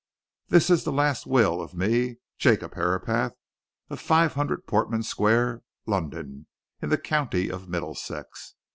"'This 0.47 0.71
is 0.71 0.83
the 0.83 0.91
last 0.91 1.27
will 1.27 1.61
of 1.61 1.75
me, 1.75 2.17
Jacob 2.39 2.73
Herapath, 2.73 3.33
of 3.87 3.99
500, 4.01 4.65
Portman 4.65 5.03
Square, 5.03 5.61
London, 5.85 6.47
in 6.81 6.89
the 6.89 6.97
County 6.97 7.49
of 7.51 7.69
Middlesex. 7.69 8.55